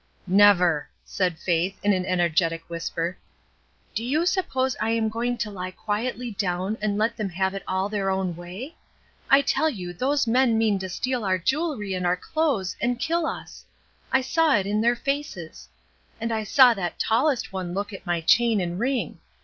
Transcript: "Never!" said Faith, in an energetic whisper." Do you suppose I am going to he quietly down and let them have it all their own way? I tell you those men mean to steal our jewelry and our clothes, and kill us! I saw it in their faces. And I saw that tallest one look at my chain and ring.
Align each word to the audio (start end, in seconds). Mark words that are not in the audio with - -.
"Never!" 0.25 0.89
said 1.05 1.37
Faith, 1.37 1.77
in 1.83 1.93
an 1.93 2.07
energetic 2.07 2.67
whisper." 2.71 3.19
Do 3.93 4.03
you 4.03 4.25
suppose 4.25 4.75
I 4.81 4.89
am 4.89 5.09
going 5.09 5.37
to 5.37 5.63
he 5.63 5.71
quietly 5.71 6.31
down 6.31 6.75
and 6.81 6.97
let 6.97 7.15
them 7.15 7.29
have 7.29 7.53
it 7.53 7.61
all 7.67 7.87
their 7.87 8.09
own 8.09 8.35
way? 8.35 8.73
I 9.29 9.41
tell 9.43 9.69
you 9.69 9.93
those 9.93 10.25
men 10.25 10.57
mean 10.57 10.79
to 10.79 10.89
steal 10.89 11.23
our 11.23 11.37
jewelry 11.37 11.93
and 11.93 12.07
our 12.07 12.17
clothes, 12.17 12.75
and 12.81 12.99
kill 12.99 13.27
us! 13.27 13.63
I 14.11 14.21
saw 14.21 14.55
it 14.55 14.65
in 14.65 14.81
their 14.81 14.95
faces. 14.95 15.69
And 16.19 16.31
I 16.31 16.45
saw 16.45 16.73
that 16.73 16.97
tallest 16.97 17.53
one 17.53 17.75
look 17.75 17.93
at 17.93 18.03
my 18.03 18.21
chain 18.21 18.59
and 18.59 18.79
ring. 18.79 19.19